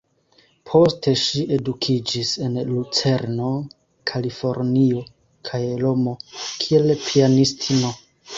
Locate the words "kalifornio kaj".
4.13-5.61